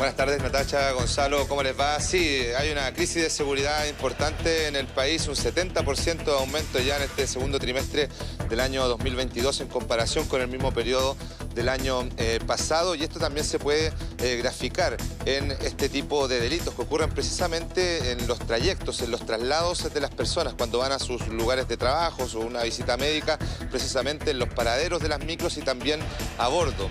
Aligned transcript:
Buenas 0.00 0.16
tardes, 0.16 0.42
Natacha, 0.42 0.92
Gonzalo, 0.92 1.46
¿cómo 1.46 1.62
les 1.62 1.78
va? 1.78 2.00
Sí, 2.00 2.40
hay 2.58 2.72
una 2.72 2.90
crisis 2.94 3.22
de 3.22 3.28
seguridad 3.28 3.86
importante 3.86 4.66
en 4.66 4.74
el 4.74 4.86
país, 4.86 5.28
un 5.28 5.34
70% 5.34 6.24
de 6.24 6.32
aumento 6.32 6.78
ya 6.80 6.96
en 6.96 7.02
este 7.02 7.26
segundo 7.26 7.58
trimestre 7.58 8.08
del 8.48 8.60
año 8.60 8.88
2022 8.88 9.60
en 9.60 9.68
comparación 9.68 10.26
con 10.26 10.40
el 10.40 10.48
mismo 10.48 10.72
periodo 10.72 11.18
del 11.60 11.68
año 11.68 12.08
eh, 12.16 12.40
pasado 12.46 12.94
y 12.94 13.02
esto 13.02 13.18
también 13.18 13.44
se 13.44 13.58
puede 13.58 13.92
eh, 14.22 14.36
graficar 14.36 14.96
en 15.26 15.50
este 15.50 15.90
tipo 15.90 16.26
de 16.26 16.40
delitos 16.40 16.72
que 16.72 16.80
ocurren 16.80 17.10
precisamente 17.10 18.12
en 18.12 18.26
los 18.26 18.38
trayectos, 18.38 19.02
en 19.02 19.10
los 19.10 19.26
traslados 19.26 19.92
de 19.92 20.00
las 20.00 20.10
personas 20.10 20.54
cuando 20.54 20.78
van 20.78 20.92
a 20.92 20.98
sus 20.98 21.28
lugares 21.28 21.68
de 21.68 21.76
trabajo 21.76 22.22
o 22.22 22.38
una 22.38 22.62
visita 22.62 22.96
médica, 22.96 23.38
precisamente 23.70 24.30
en 24.30 24.38
los 24.38 24.48
paraderos 24.48 25.02
de 25.02 25.10
las 25.10 25.22
micros 25.22 25.58
y 25.58 25.60
también 25.60 26.00
a 26.38 26.48
bordo 26.48 26.88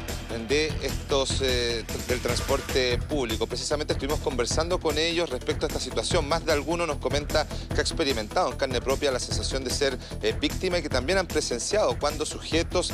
de 0.47 0.71
estos 0.83 1.41
eh, 1.41 1.83
del 2.07 2.21
transporte 2.21 2.99
público. 2.99 3.47
Precisamente 3.47 3.93
estuvimos 3.93 4.20
conversando 4.20 4.79
con 4.79 4.99
ellos 4.99 5.31
respecto 5.31 5.66
a 5.66 5.67
esta 5.67 5.80
situación. 5.80 6.27
Más 6.27 6.45
de 6.45 6.52
alguno 6.52 6.86
nos 6.86 6.97
comenta 6.97 7.47
que 7.73 7.77
ha 7.77 7.81
experimentado 7.81 8.52
en 8.52 8.58
carne 8.58 8.81
propia 8.81 9.11
la 9.11 9.20
sensación 9.20 9.63
de 9.63 9.72
ser 9.72 9.97
víctima 10.39 10.77
y 10.77 10.83
que 10.83 10.89
también 10.89 11.17
han 11.17 11.27
presenciado 11.27 11.97
cuando 11.97 12.23
sujetos 12.23 12.94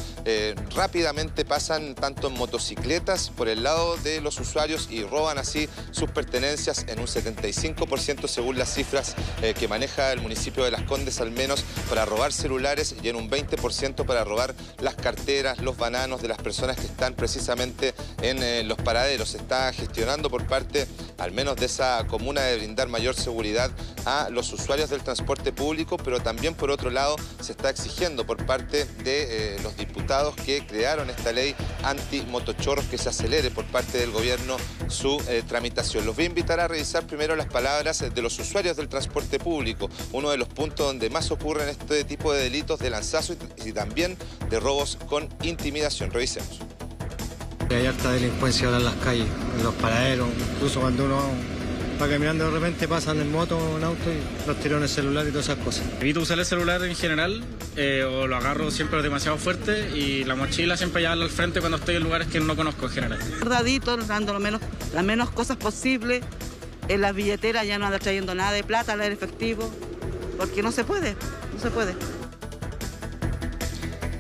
rápidamente 0.74 1.44
pasan 1.44 1.65
tanto 1.68 2.28
en 2.28 2.34
motocicletas 2.34 3.32
por 3.32 3.50
el 3.50 3.64
lado 3.64 3.98
de 3.98 4.22
los 4.22 4.40
usuarios 4.40 4.88
y 4.92 5.04
roban 5.04 5.38
así 5.38 5.68
sus 5.92 6.12
pertenencias 6.12 6.86
en 6.88 7.00
un 7.00 7.08
75% 7.08 8.28
según 8.28 8.60
las 8.60 8.74
cifras 8.74 9.16
eh, 9.42 9.54
que 9.58 9.68
maneja 9.68 10.12
el 10.12 10.22
municipio 10.22 10.64
de 10.64 10.72
Las 10.72 10.84
Condes 10.84 11.22
al 11.22 11.32
menos 11.32 11.64
para 11.90 12.06
robar 12.06 12.32
celulares 12.34 12.96
y 13.02 13.10
en 13.10 13.16
un 13.16 13.30
20% 13.30 14.06
para 14.06 14.24
robar 14.24 14.54
las 14.80 14.96
carteras, 14.96 15.60
los 15.60 15.78
bananos 15.78 16.22
de 16.22 16.28
las 16.28 16.38
personas 16.38 16.78
que 16.78 16.86
están 16.86 17.16
precisamente 17.16 17.94
en 18.22 18.44
eh, 18.44 18.64
los 18.64 18.78
paraderos. 18.78 19.30
Se 19.30 19.38
está 19.38 19.74
gestionando 19.74 20.30
por 20.30 20.46
parte 20.48 20.88
al 21.18 21.32
menos 21.32 21.56
de 21.56 21.66
esa 21.66 22.06
comuna 22.08 22.42
de 22.42 22.58
brindar 22.58 22.88
mayor 22.88 23.16
seguridad 23.16 23.72
a 24.06 24.30
los 24.30 24.52
usuarios 24.54 24.90
del 24.90 25.04
transporte 25.04 25.52
público, 25.52 25.98
pero 25.98 26.20
también 26.20 26.54
por 26.54 26.72
otro 26.72 26.90
lado 26.90 27.16
se 27.42 27.54
está 27.54 27.70
exigiendo 27.70 28.26
por 28.26 28.46
parte 28.46 28.86
de 29.04 29.56
eh, 29.56 29.60
los 29.64 29.78
diputados 29.78 30.36
que 30.36 30.66
crearon 30.66 31.10
esta 31.10 31.32
ley 31.32 31.56
anti-motochorros 31.84 32.86
que 32.86 32.98
se 32.98 33.10
acelere 33.10 33.52
por 33.52 33.66
parte 33.66 33.98
del 33.98 34.12
gobierno 34.12 34.58
su 34.88 35.22
eh, 35.28 35.44
tramitación. 35.48 36.06
Los 36.06 36.16
voy 36.16 36.26
a 36.26 36.28
invitar 36.28 36.60
a 36.60 36.68
revisar 36.68 37.06
primero 37.08 37.36
las 37.36 37.48
palabras 37.48 38.04
de 38.14 38.22
los 38.22 38.38
usuarios 38.40 38.78
del 38.78 38.90
transporte 38.90 39.40
público, 39.40 39.90
uno 40.12 40.30
de 40.30 40.38
los 40.38 40.48
puntos 40.48 40.88
donde 40.88 41.10
más 41.10 41.32
ocurren 41.32 41.70
este 41.70 42.04
tipo 42.04 42.34
de 42.34 42.44
delitos 42.44 42.80
de 42.80 42.90
lanzazo 42.90 43.36
y, 43.64 43.72
también 43.72 44.18
de 44.50 44.60
robos 44.60 44.98
con 45.08 45.30
intimidación. 45.42 46.12
Revisemos. 46.12 46.75
Hay 47.76 47.88
alta 47.88 48.12
delincuencia 48.12 48.68
ahora 48.68 48.78
en 48.78 48.86
las 48.86 48.96
calles, 48.96 49.28
en 49.58 49.64
los 49.64 49.74
paraderos, 49.76 50.30
incluso 50.56 50.80
cuando 50.80 51.06
uno 51.06 51.22
va 52.02 52.08
caminando 52.08 52.46
de 52.46 52.52
repente 52.52 52.88
pasan 52.88 53.20
en 53.20 53.32
moto 53.32 53.58
o 53.58 53.78
en 53.78 53.84
auto 53.84 54.12
y 54.12 54.48
los 54.48 54.58
tiran 54.60 54.82
el 54.82 54.90
celular 54.90 55.26
y 55.28 55.30
todas 55.30 55.50
esas 55.50 55.64
cosas. 55.64 55.84
Evito 56.00 56.22
usar 56.22 56.40
el 56.40 56.46
celular 56.46 56.84
en 56.84 56.96
general 56.96 57.44
eh, 57.76 58.04
o 58.04 58.28
lo 58.28 58.36
agarro 58.38 58.72
siempre 58.72 59.02
demasiado 59.02 59.38
fuerte 59.38 59.90
y 59.94 60.24
la 60.24 60.36
mochila 60.36 60.78
siempre 60.78 61.02
llevarla 61.02 61.26
al 61.26 61.32
frente 61.32 61.60
cuando 61.60 61.78
estoy 61.78 61.96
en 61.96 62.04
lugares 62.04 62.28
que 62.28 62.40
no 62.40 62.56
conozco 62.56 62.86
en 62.86 62.92
general. 62.92 63.20
Verdadito, 63.40 63.98
dando 63.98 64.32
lo 64.32 64.40
menos, 64.40 64.62
las 64.94 65.04
menos 65.04 65.30
cosas 65.32 65.58
posibles. 65.58 66.24
En 66.88 67.02
las 67.02 67.14
billeteras 67.14 67.68
ya 67.68 67.78
no 67.78 67.88
anda 67.88 68.00
trayendo 68.00 68.36
nada 68.36 68.52
de 68.52 68.64
plata, 68.64 68.96
nada 68.96 69.10
de 69.10 69.16
efectivo, 69.16 69.70
porque 70.38 70.64
no 70.64 70.72
se 70.72 70.84
puede, 70.84 71.16
no 71.54 71.60
se 71.60 71.72
puede. 71.72 71.96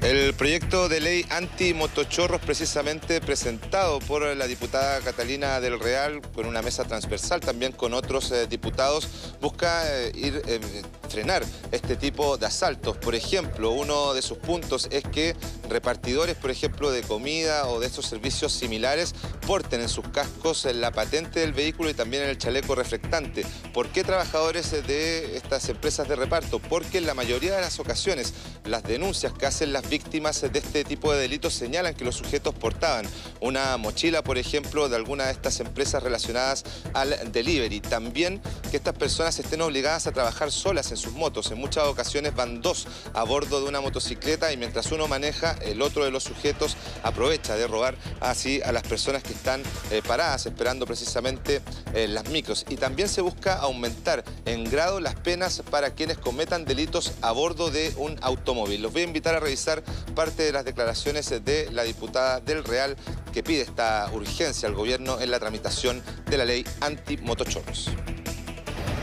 El 0.05 0.35
proyecto 0.35 0.87
de 0.87 0.99
ley 0.99 1.25
anti-motochorros 1.31 2.39
precisamente 2.39 3.19
presentado 3.21 3.97
por 3.97 4.21
la 4.37 4.45
diputada 4.45 5.01
Catalina 5.01 5.59
del 5.59 5.79
Real 5.79 6.21
con 6.35 6.45
una 6.45 6.61
mesa 6.61 6.83
transversal 6.83 7.39
también 7.39 7.71
con 7.71 7.95
otros 7.95 8.29
eh, 8.31 8.45
diputados 8.45 9.33
busca 9.41 9.81
eh, 9.87 10.11
ir 10.13 10.43
eh, 10.45 10.59
frenar 11.05 11.43
este 11.71 11.95
tipo 11.95 12.37
de 12.37 12.45
asaltos. 12.45 12.97
Por 12.97 13.15
ejemplo, 13.15 13.71
uno 13.71 14.13
de 14.13 14.21
sus 14.21 14.37
puntos 14.37 14.87
es 14.91 15.03
que 15.03 15.35
repartidores, 15.69 16.35
por 16.35 16.51
ejemplo, 16.51 16.91
de 16.91 17.01
comida 17.01 17.67
o 17.67 17.79
de 17.79 17.87
estos 17.87 18.05
servicios 18.05 18.53
similares 18.53 19.13
porten 19.47 19.81
en 19.81 19.89
sus 19.89 20.07
cascos 20.09 20.65
la 20.65 20.91
patente 20.91 21.39
del 21.39 21.53
vehículo 21.53 21.89
y 21.89 21.93
también 21.93 22.23
en 22.23 22.29
el 22.29 22.37
chaleco 22.37 22.75
reflectante. 22.75 23.45
¿Por 23.73 23.89
qué 23.89 24.03
trabajadores 24.03 24.71
de 24.71 25.35
estas 25.37 25.69
empresas 25.69 26.07
de 26.07 26.15
reparto? 26.15 26.59
Porque 26.59 26.97
en 26.97 27.05
la 27.05 27.13
mayoría 27.13 27.55
de 27.55 27.61
las 27.61 27.79
ocasiones 27.79 28.33
las 28.65 28.83
denuncias 28.83 29.33
que 29.33 29.45
hacen 29.45 29.73
las 29.73 29.87
víctimas 29.89 30.41
de 30.41 30.59
este 30.59 30.83
tipo 30.83 31.13
de 31.13 31.19
delitos 31.19 31.53
señalan 31.53 31.95
que 31.95 32.05
los 32.05 32.15
sujetos 32.15 32.53
portaban 32.55 33.05
una 33.45 33.77
mochila, 33.77 34.23
por 34.23 34.37
ejemplo, 34.37 34.89
de 34.89 34.95
alguna 34.95 35.25
de 35.25 35.31
estas 35.31 35.59
empresas 35.59 36.01
relacionadas 36.01 36.63
al 36.93 37.31
delivery. 37.31 37.79
También 37.79 38.41
que 38.71 38.77
estas 38.77 38.95
personas 38.95 39.37
estén 39.37 39.61
obligadas 39.61 40.07
a 40.07 40.11
trabajar 40.11 40.51
solas 40.51 40.91
en 40.91 40.97
sus 40.97 41.13
motos. 41.13 41.51
En 41.51 41.59
muchas 41.59 41.85
ocasiones 41.85 42.35
van 42.35 42.61
dos 42.61 42.87
a 43.13 43.23
bordo 43.23 43.61
de 43.61 43.69
una 43.69 43.81
motocicleta 43.81 44.51
y 44.51 44.57
mientras 44.57 44.91
uno 44.91 45.07
maneja, 45.07 45.55
el 45.61 45.81
otro 45.81 46.03
de 46.03 46.11
los 46.11 46.23
sujetos 46.23 46.75
aprovecha 47.03 47.55
de 47.55 47.67
robar 47.67 47.95
así 48.19 48.61
a 48.63 48.71
las 48.71 48.83
personas 48.83 49.21
que 49.21 49.33
están 49.33 49.61
eh, 49.91 50.01
paradas 50.05 50.45
esperando 50.47 50.87
precisamente 50.87 51.61
eh, 51.93 52.07
las 52.07 52.27
micros. 52.29 52.65
Y 52.69 52.77
también 52.77 53.09
se 53.09 53.21
busca 53.21 53.55
aumentar 53.55 54.23
en 54.45 54.63
grado 54.63 54.99
las 54.99 55.15
penas 55.15 55.61
para 55.69 55.91
quienes 55.91 56.17
cometan 56.17 56.65
delitos 56.65 57.13
a 57.21 57.31
bordo 57.31 57.69
de 57.69 57.93
un 57.97 58.17
automóvil. 58.21 58.81
Los 58.81 58.91
voy 58.91 59.03
a 59.03 59.05
invitar 59.05 59.35
a 59.35 59.39
revisar 59.39 59.83
parte 60.15 60.43
de 60.43 60.51
las 60.51 60.65
declaraciones 60.65 61.29
de 61.29 61.69
la 61.71 61.83
diputada 61.83 62.39
del 62.39 62.63
Real 62.63 62.95
que 63.35 63.43
pide 63.43 63.63
esta 63.63 64.09
urgencia 64.13 64.69
al 64.69 64.75
gobierno 64.75 65.19
en 65.19 65.29
la 65.29 65.39
tramitación 65.41 66.01
de 66.25 66.37
la 66.37 66.45
ley 66.45 66.65
anti-motochorros. 66.79 67.91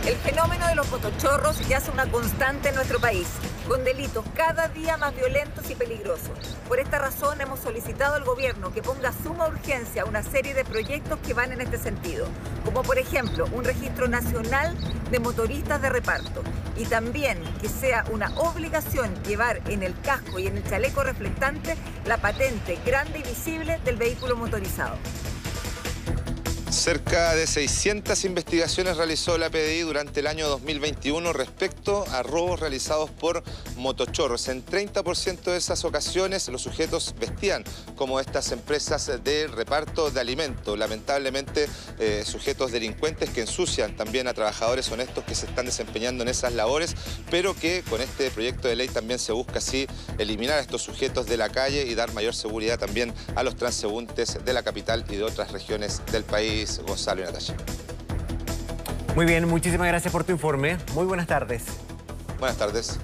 El 0.07 0.17
fenómeno 0.17 0.67
de 0.67 0.75
los 0.75 0.91
motochorros 0.91 1.61
ya 1.69 1.77
es 1.79 1.89
una 1.89 2.11
constante 2.11 2.71
en 2.71 2.75
nuestro 2.75 2.99
país, 2.99 3.29
con 3.69 3.85
delitos 3.85 4.25
cada 4.35 4.67
día 4.67 4.97
más 4.97 5.15
violentos 5.15 5.71
y 5.71 5.77
peligrosos. 5.77 6.57
Por 6.67 6.81
esta 6.81 6.99
razón 6.99 7.41
hemos 7.41 7.61
solicitado 7.61 8.17
al 8.17 8.25
gobierno 8.25 8.73
que 8.73 8.83
ponga 8.83 9.13
suma 9.23 9.47
urgencia 9.47 10.05
una 10.05 10.25
serie 10.25 10.55
de 10.55 10.65
proyectos 10.65 11.21
que 11.25 11.35
van 11.35 11.53
en 11.53 11.61
este 11.61 11.79
sentido, 11.79 12.27
como 12.65 12.83
por 12.83 12.99
ejemplo 12.99 13.47
un 13.53 13.63
registro 13.63 14.09
nacional 14.09 14.77
de 15.13 15.21
motoristas 15.21 15.81
de 15.81 15.91
reparto 15.91 16.43
y 16.77 16.85
también 16.87 17.39
que 17.61 17.69
sea 17.69 18.05
una 18.11 18.35
obligación 18.41 19.15
llevar 19.23 19.61
en 19.71 19.85
el 19.85 19.99
casco 20.01 20.41
y 20.41 20.49
en 20.49 20.57
el 20.57 20.69
chaleco 20.69 21.05
reflectante 21.05 21.77
la 22.07 22.17
patente 22.17 22.77
grande 22.85 23.21
y 23.21 23.23
visible 23.23 23.79
del 23.85 23.99
vehículo 23.99 24.35
motorizado. 24.35 24.97
Cerca 26.73 27.35
de 27.35 27.47
600 27.47 28.25
investigaciones 28.25 28.97
realizó 28.97 29.37
la 29.37 29.51
PDI 29.51 29.81
durante 29.81 30.21
el 30.21 30.27
año 30.27 30.49
2021 30.49 31.35
respecto 31.35 32.07
a 32.11 32.23
robos 32.23 32.61
realizados 32.61 33.11
por 33.11 33.43
motochorros. 33.77 34.49
En 34.49 34.65
30% 34.65 35.43
de 35.43 35.59
esas 35.59 35.85
ocasiones 35.85 36.49
los 36.49 36.63
sujetos 36.63 37.15
vestían 37.21 37.63
como 37.95 38.21
estas 38.21 38.53
empresas 38.53 39.11
de 39.23 39.49
reparto 39.49 40.11
de 40.11 40.19
alimentos. 40.19 40.79
Lamentablemente 40.79 41.69
eh, 41.99 42.25
sujetos 42.27 42.73
delincuentes 42.73 43.29
que 43.29 43.43
ensucian 43.43 43.95
también 43.95 44.27
a 44.27 44.33
trabajadores 44.33 44.91
honestos 44.91 45.25
que 45.25 45.35
se 45.35 45.45
están 45.45 45.67
desempeñando 45.67 46.23
en 46.23 46.31
esas 46.31 46.55
labores, 46.55 46.97
pero 47.31 47.55
que 47.55 47.85
con 47.91 48.01
este 48.01 48.31
proyecto 48.31 48.67
de 48.67 48.77
ley 48.77 48.89
también 48.89 49.19
se 49.19 49.33
busca 49.33 49.59
así 49.59 49.87
eliminar 50.17 50.57
a 50.57 50.63
estos 50.63 50.83
sujetos 50.83 51.27
de 51.27 51.37
la 51.37 51.51
calle 51.51 51.85
y 51.85 51.95
dar 51.95 52.15
mayor 52.15 52.35
seguridad 52.35 52.79
también 52.79 53.13
a 53.37 53.43
los 53.43 53.57
transeúntes 53.57 54.43
de 54.43 54.53
la 54.55 54.63
capital 54.63 55.05
y 55.11 55.17
de 55.17 55.25
otras 55.25 55.53
regiones 55.53 56.01
del 56.11 56.25
país. 56.25 56.62
Gonzalo 56.87 57.23
y 57.23 57.25
Natalia. 57.25 57.55
Muy 59.15 59.27
bien, 59.27 59.49
muchísimas 59.49 59.89
gracias 59.89 60.13
por 60.13 60.25
tu 60.25 60.33
informe. 60.33 60.79
Muy 60.95 61.05
buenas 61.05 61.27
tardes. 61.27 61.65
Buenas 62.39 62.57
tardes. 62.57 62.99